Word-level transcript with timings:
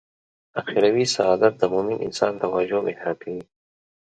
اخروي 0.59 1.05
سعادت 1.15 1.53
د 1.57 1.63
مومن 1.73 1.97
انسان 2.05 2.33
توجه 2.43 2.79
محراق 2.87 3.19
وي. 3.31 3.41